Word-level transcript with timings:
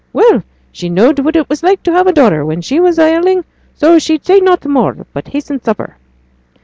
Well; 0.13 0.41
she 0.71 0.89
knowed 0.89 1.19
what 1.19 1.35
it 1.35 1.47
was 1.47 1.61
to 1.61 1.77
want 1.91 2.09
a 2.09 2.11
daughter 2.11 2.43
when 2.43 2.61
she 2.61 2.79
was 2.79 2.97
ailing, 2.97 3.45
so 3.75 3.99
she'd 3.99 4.25
say 4.25 4.39
nought 4.39 4.65
more, 4.65 5.05
but 5.13 5.27
hasten 5.27 5.61
supper. 5.61 5.95